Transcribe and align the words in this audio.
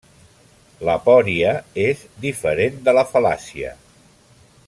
L'aporia 0.87 1.51
és 1.83 2.01
diferent 2.25 2.81
de 2.89 2.97
la 3.01 3.05
fal·làcia. 3.13 3.77